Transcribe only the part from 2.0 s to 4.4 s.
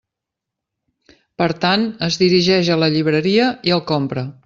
es dirigeix a la llibreria i el compra.